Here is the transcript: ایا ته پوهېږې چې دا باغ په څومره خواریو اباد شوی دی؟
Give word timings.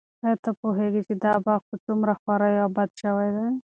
ایا 0.25 0.33
ته 0.43 0.51
پوهېږې 0.59 1.01
چې 1.07 1.13
دا 1.23 1.33
باغ 1.45 1.61
په 1.69 1.75
څومره 1.85 2.11
خواریو 2.21 2.65
اباد 2.67 2.89
شوی 3.01 3.29
دی؟ 3.35 3.47